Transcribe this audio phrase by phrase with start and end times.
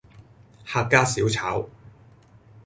[0.65, 1.69] 客家小炒